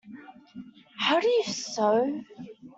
How 0.97 1.19
do 1.19 1.27
you 1.27 1.43
sew? 1.43 2.23